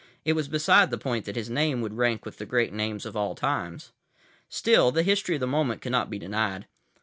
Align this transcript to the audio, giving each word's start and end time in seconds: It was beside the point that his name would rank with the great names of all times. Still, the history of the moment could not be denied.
It 0.25 0.33
was 0.33 0.47
beside 0.47 0.89
the 0.89 0.97
point 0.97 1.25
that 1.25 1.35
his 1.35 1.47
name 1.47 1.79
would 1.81 1.93
rank 1.93 2.25
with 2.25 2.39
the 2.39 2.45
great 2.47 2.73
names 2.73 3.05
of 3.05 3.15
all 3.15 3.35
times. 3.35 3.91
Still, 4.49 4.91
the 4.91 5.03
history 5.03 5.35
of 5.35 5.41
the 5.41 5.45
moment 5.45 5.83
could 5.83 5.91
not 5.91 6.09
be 6.09 6.17
denied. 6.17 6.65